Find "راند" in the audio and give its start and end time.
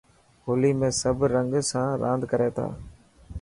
2.01-2.23